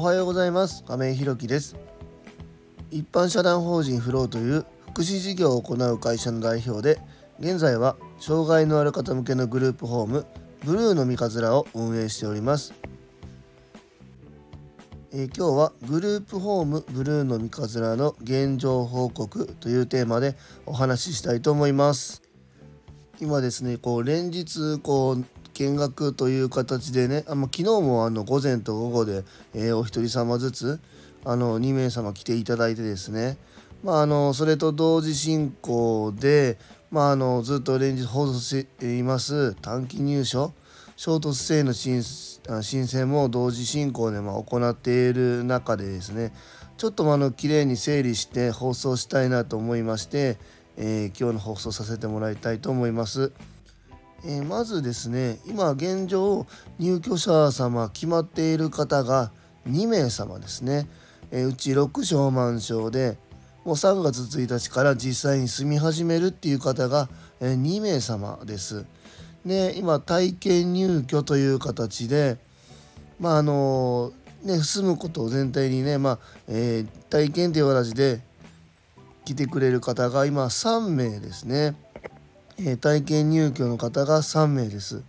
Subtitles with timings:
[0.00, 0.84] はようございます。
[0.84, 1.74] 亀井ひろきです。
[2.92, 7.00] 一般社団法人フローという福祉事業を行う会社の代表で
[7.40, 10.24] 現在は障害のある方向けのグループホーム
[10.64, 12.74] ブルーの三日面を運営しております。
[15.12, 22.22] え、今日はグループホームブルーの三日面の現状報告というテーマでお話ししたいと思います。
[23.20, 25.24] 今ですねこう連日こう
[25.58, 30.80] 見学という形でねあ昨日もあの午前と午後で、えー、お一人様ずつ
[31.24, 33.36] あの2名様来ていただいてですね
[33.82, 36.58] まああのそれと同時進行で
[36.92, 40.54] まああのずっと連日放送しています短期入所
[40.96, 46.32] ショートステイの申申請も同時進行でま行っている中でですね
[46.76, 50.38] ちょっとあの綺麗に整理して放送したいなと思いまして、
[50.76, 53.32] えー、今日の放送させてもらいたいと思います。
[54.24, 56.46] えー、まずですね今現状
[56.78, 59.30] 入居者様決まっている方が
[59.68, 60.88] 2名様ですね、
[61.30, 63.16] えー、うち6床満床で
[63.64, 67.08] もう3月1日から実際に住み始めるっていう方が、
[67.40, 68.86] えー、2名様です。
[69.44, 72.38] で今体験入居という形で
[73.20, 78.20] まああのね住むことを全体にねまあ、え体験という形で
[79.24, 81.76] 来てくれる方が今3名ですね。
[82.60, 85.02] え体験入居の方が3名です。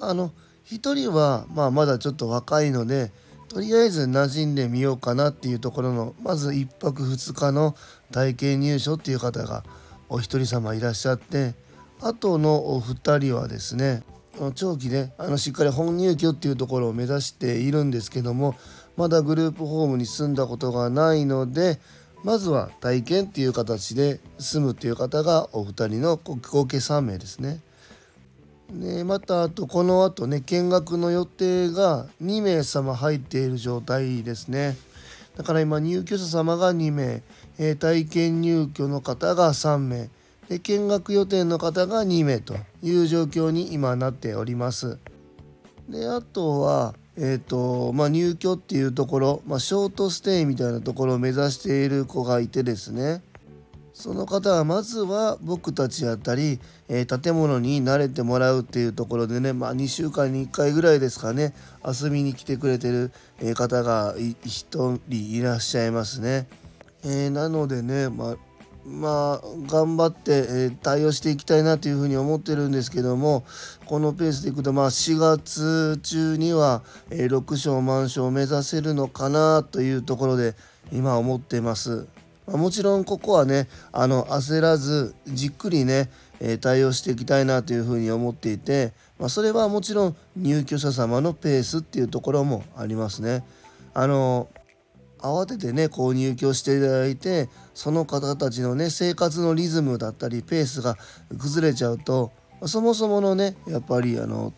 [0.00, 0.32] あの
[0.66, 3.12] 1人は、まあ、まだちょっと若いので
[3.48, 7.74] とりあえず馴染んでみようかなっていうところのまず1泊2日の
[8.12, 9.64] 体験入所っていう方が
[10.08, 11.54] お一人様いらっしゃって
[12.00, 14.02] あとのお二人はですね
[14.54, 18.54] 長期であのしっかり本入居っていうところを目指しているんですけども
[18.96, 21.80] まだグループホームに住んだことがないので
[22.22, 27.60] まずは体験っていう形で住むっていう方がお二人の合計3名ですね。
[28.72, 34.76] でまたあとこのあとね見学の予定が2名様入っている状態ですね。
[35.36, 37.22] だから今入居者様が2名、
[37.58, 40.10] え、体験入居の方が3名
[40.48, 44.98] で見学予定の方が2名という状況に今なっております。
[45.88, 53.22] であとはえーとまあ、入居っていうところ、まあ、ショートステイみたいなところを目指している子がいてですね
[53.92, 61.52] その方はまずは僕たちやったり、えー、建物に慣れてもらうっていうところでね、まあ、2週間に1回ぐらいですかね
[61.84, 63.12] 遊びに来てくれてる
[63.54, 66.48] 方が1人いらっしゃいますね。
[67.04, 68.36] えー、なのでね、まあ
[68.86, 73.44] まあ頑張って、え、対応していきたいなというふうに思ってるんですけども
[73.86, 80.54] このペースでいくとまあ4月中には、えー、6床満床を目指せるのかなというところで
[80.92, 82.06] 今思ってます。
[82.46, 86.10] ま、もちろんここはねあの焦らずじっくりね、
[86.40, 93.44] え、対応していきたいなというふうに思っていて、まあ、それはもちろん入居者様のペースっていうところもありますね。
[93.92, 94.48] あの
[95.22, 100.96] 慌ててねこう入居していただいてその方たちのね生活のリズムだったりペースが
[101.38, 102.32] 崩れちゃうと
[102.66, 104.52] そもそものねやっぱりあの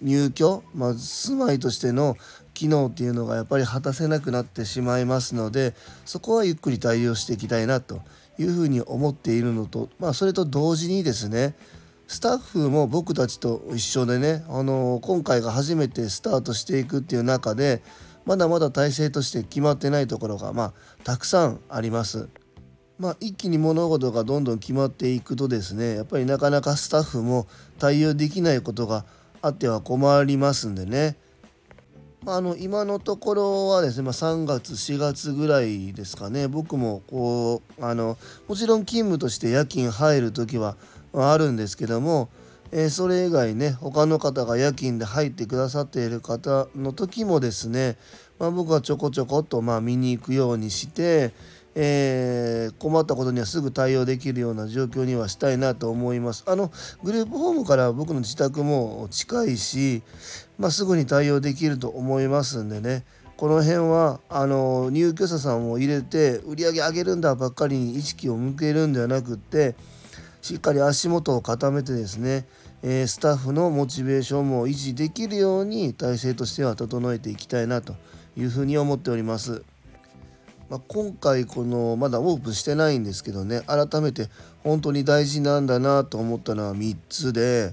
[0.00, 2.16] 入居、まあ、住まいとしての
[2.52, 5.74] 機能っていうのがやっぱり果たせなくなってしまいますので
[6.04, 8.00] そこはゆっくり対応していきたいなと
[8.38, 11.54] いうふうに思っているのと、まあ、それと同時にですね
[12.06, 17.82] スタッフも僕たちと一緒でねあの今回が初めてスタートしていくっていう中で
[18.24, 20.72] まだまだ体制として決まってないところが、まあ、
[21.04, 22.28] たくさんあります。
[22.98, 27.48] まあ、一気に物事がどんどん決まっていくとですねやっぱりなかなかスタッフも
[27.78, 29.04] 対応できないことが
[29.42, 31.16] あっては困りますんでね、
[32.22, 40.76] まあ、あの今のところはですね、まあ、3月4月ぐらいですかね僕もこうあのもちろん勤務として夜勤入る時は
[41.12, 42.28] あるんですけども
[42.72, 47.96] え、それ以外ね他の方が夜勤で入ってくださっている方の時もですね、
[48.38, 51.32] まあ、僕はちょこちょこっとまあ見に行くようにして、
[51.74, 56.44] えー、困ったことにはすぐ対応できるような状況にはしたいなと思います。
[56.46, 56.72] あの
[57.02, 60.02] グループホームから僕の自宅も近いし、
[60.58, 63.04] まあ、すぐに対応できると思いますんでね
[63.36, 69.74] この辺はあの入居者さんを入れて売り上げ上げるんだばっかりに意識を向けるんではなくって
[70.44, 72.44] しっかり足元を固めてですね
[72.82, 77.94] えスタッフのモチベーションも維持できるように体制としては整えていきたいなと
[78.36, 79.64] いうふうに思っております。
[80.68, 84.28] まあ、今回このまだオープンしてないんですけどね改めて
[84.62, 87.72] 本当に大事なんだなと思ったのは3つで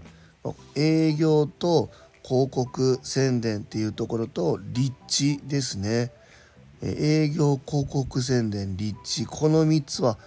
[0.77, 1.89] 営業と
[2.24, 6.12] 広告宣伝っていうところと立地ですね
[6.81, 10.17] 営業広告宣伝立地この3つは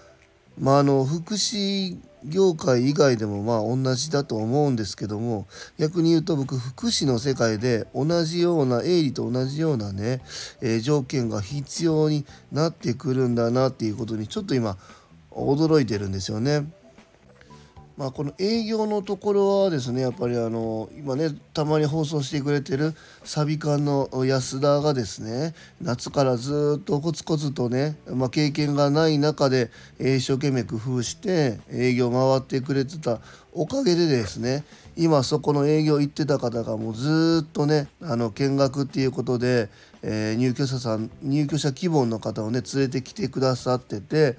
[0.59, 5.47] まあ、あの福祉業界以外でもまあ同じだと思うんですけども
[5.79, 10.23] 逆に言うと僕福祉の世界で同じような営利と同じようなね、
[10.61, 14.77] えー、条件が必要になってくるんだなっていうことにちょっと今
[15.31, 16.67] 驚いてるんですよね。
[17.97, 22.93] まあ、この営業のところはですねやっぱりあの今ねたまに放送してくれてる
[23.23, 29.71] サビ館の安田がですね夏からずっとコツコツとね、まあ、経験がない中で
[30.01, 33.21] 一生懸命工夫して営業回ってくれてた
[33.53, 34.65] おかげでですね
[34.97, 39.69] 今そこの営業行ってた方がもうずっとねあの見学っていうことで、
[40.03, 44.37] えー、入居者さん入居者希望の方をね連れてきてくださってて。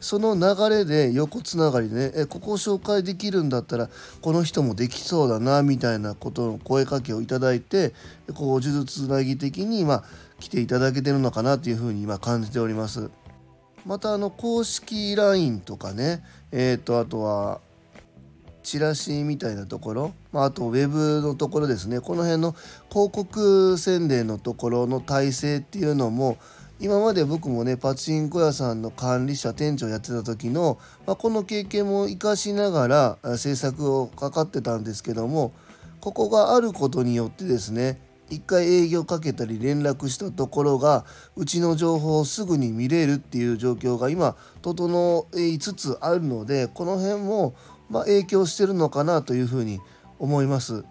[0.00, 3.88] その流れで横つながりでねえここを紹介できるんだったら
[4.22, 7.92] この人もできそうだなみたいなことの声かけをいただいて
[8.34, 10.04] こう呪術つなぎ的にま
[10.40, 13.10] 来ていただけてるのかなというふうに今感じております。
[13.86, 16.22] またあの公式 LINE とかね
[16.52, 17.60] えっ、ー、とあとは
[18.62, 22.54] チラシみたいなところ、まあ、あとウェブのところですねこの辺の
[22.90, 26.36] 広告宣伝のところの体制っていうのも
[26.82, 35.52] 今まで僕もねパチンコ屋さんの管理者店長やってた時の、まあ、この経験も生かしながら制作をかかってたんですけども
[36.00, 38.00] ここがあることによってですね
[38.30, 41.04] 一回営業かけたり連絡したところが
[41.36, 47.54] うちの情報をすぐに見れるっていう状況が今整いつつあるのでこの辺も
[47.90, 49.80] ま影響してるのかなというふうに
[50.18, 50.84] 思います。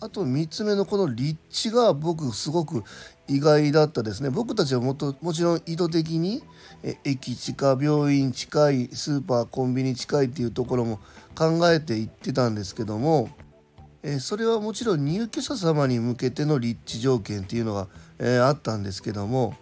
[0.00, 2.84] あと3つ目のこの立地が僕すごく
[3.26, 4.30] 意外だったですね。
[4.30, 6.42] 僕たちはもともちろん意図的に
[7.04, 11.00] 駅近病院近いスーパーコンビニ近いっていうところも
[11.34, 13.28] 考えていってたんですけども
[14.02, 17.88] えそれはもちろん入居者様に向けての立地条件っていうのが、
[18.20, 19.54] えあったんですけども、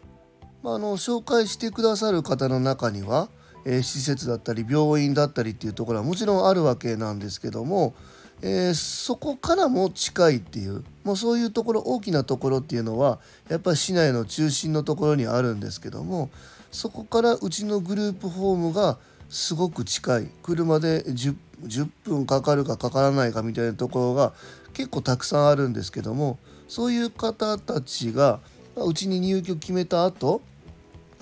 [0.63, 3.29] まあ、の紹介してくださる方の中には、
[3.65, 7.95] え施設だったり病院だったりっていうところはもちろんあるわけなんですけども
[8.43, 13.19] えー、そこからも近いっていうもうそういうところ大きなところっていうのは
[13.49, 16.31] やっぱり市内の中心のところにあるんですけども
[16.71, 18.99] そこからうちのグループホームが
[19.29, 20.29] すごく近い。
[20.43, 24.33] 車で 10, 10分かかるかかからないかみたいなところが
[24.73, 26.39] 結構たくさんあるんですけども
[26.69, 28.41] そういう方たちが
[28.77, 30.43] うちに入居決めた後、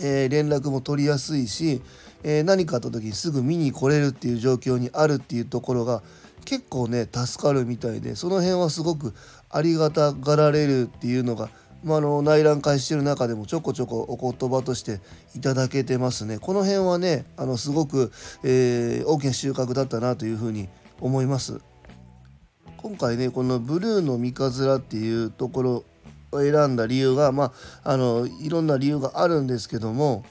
[0.01, 1.81] えー、連絡も取りやすいし、
[2.25, 6.03] えー、何かあった時にすぐ見に来れるっていう状況にあるっていうところが
[6.45, 9.15] 結構ね助かるみたいでその辺はすごく
[9.51, 11.49] ありがたがられるっていうのが、
[11.83, 15.01] まあ、の内覧会してる中でもちょこちょこお言葉として
[15.37, 16.39] いただけてますね。
[16.39, 18.13] この辺はねあのすごく、
[18.43, 20.69] えー、大きな収穫だったなというふうに
[21.01, 21.61] 思います。
[22.79, 25.85] 今回ねこのブルーの三日面っていうところ
[26.33, 27.53] を選んだ理由がま
[27.83, 30.25] ああのいろんな理由があるんですけども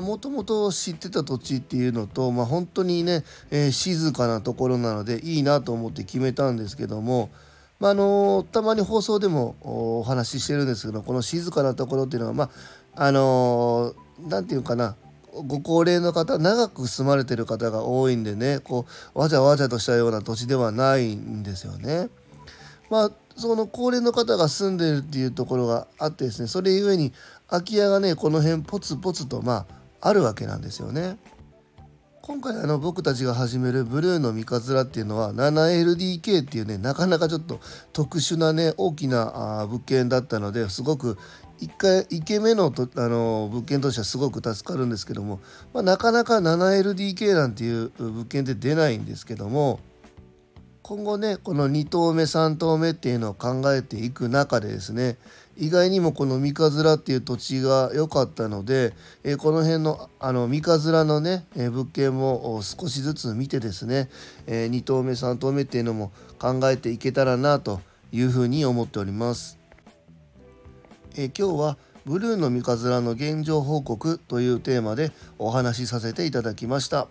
[0.00, 7.30] もともと知ってた土地っていうのと、まあ、本当にね、えー、静かなところなのでいいなと思って決めたんですけども、
[7.80, 12.50] まあ、あのたまに放送でもお話ししてるんですけどこの静かなところっていうのはまあ
[12.96, 13.94] あの
[14.28, 14.96] 何、ー、て言うかな
[15.46, 22.08] ご高齢の方長く住まれてる方が多いんでねこうわちゃわちゃとしたような土地ではないんですよね。
[22.88, 27.12] まあその高齢の方が住んでるっていうところがあってですねそれゆえに
[27.48, 31.16] 空き家がねこの辺ポツポツとまああるわけなんですよね。
[32.20, 37.60] 今回あの僕たちが始めるブルーの三日面っていうのは 7LDK っていうねなかなかちょっと
[37.92, 41.18] 特殊なね大きな物件だったのですごく
[41.60, 45.40] 1回1軒目のとあの物件としてはすごく助かるんですけども、
[45.74, 49.80] まあ、なかなか 7LDK なんていう物件って出ないんですけども
[50.84, 55.16] 今後ねこの2棟目3棟目っていうのを考えていく中でですね
[55.56, 64.10] 意外にもこの三日面っていう土地が良かったので、え、この辺のあの三日面のね、え、物件も少しずつ見てですね、
[64.48, 66.10] えー、2棟目3棟目っていうのも
[66.40, 69.58] 考えていけたらなというふうに思っております。
[71.16, 77.06] え今日はブルーの三日面の現状報告というテーマでお話しさせていただきました。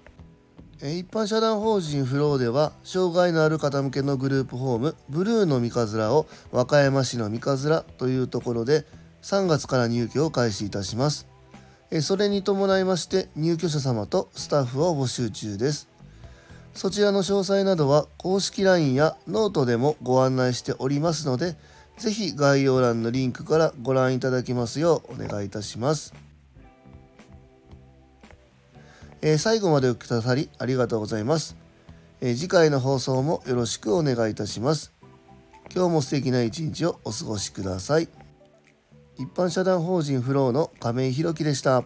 [0.82, 8.86] 一般社団法人フローでは障害のある方向けのグループホームブルーの三日面を和歌山市の三日面というところで
[9.22, 11.27] 3月から入居を開始いたします。
[12.01, 15.88] それに伴いまして入居者様とスタッフを募集中です。
[16.74, 21.56] そちらの詳細などは公式 LINE やノートでもご案内しておりますので
[21.98, 26.13] 是非概要欄のリンクからご覧いただきますようお願いいたします。
[29.25, 31.56] えー、最後までお聞きくださりありがとうございます、
[32.20, 34.94] えー、次回の放送もよろしくお願いいたします。
[35.74, 38.10] 今日も素敵な一日をお過ごしください。
[39.18, 41.86] 一般社団法人フローの亀井宏樹でした。